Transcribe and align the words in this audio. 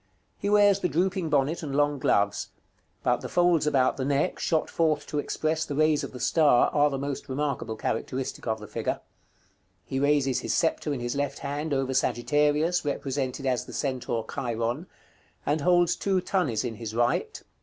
He 0.39 0.49
wears 0.49 0.79
the 0.79 0.89
drooping 0.89 1.29
bonnet 1.29 1.61
and 1.61 1.75
long 1.75 1.99
gloves; 1.99 2.47
but 3.03 3.21
the 3.21 3.29
folds 3.29 3.67
about 3.67 3.97
the 3.97 4.03
neck, 4.03 4.39
shot 4.39 4.67
forth 4.67 5.05
to 5.05 5.19
express 5.19 5.63
the 5.63 5.75
rays 5.75 6.03
of 6.03 6.11
the 6.11 6.19
star, 6.19 6.71
are 6.73 6.89
the 6.89 6.97
most 6.97 7.29
remarkable 7.29 7.75
characteristic 7.75 8.47
of 8.47 8.59
the 8.59 8.65
figure. 8.65 8.99
He 9.85 9.99
raises 9.99 10.39
his 10.39 10.55
sceptre 10.55 10.91
in 10.91 11.01
his 11.01 11.13
left 11.15 11.37
hand 11.37 11.71
over 11.71 11.93
Sagittarius, 11.93 12.83
represented 12.83 13.45
as 13.45 13.65
the 13.65 13.73
centaur 13.73 14.25
Chiron; 14.33 14.87
and 15.45 15.61
holds 15.61 15.95
two 15.95 16.19
thunnies 16.19 16.65
in 16.65 16.77
his 16.77 16.95
right. 16.95 17.39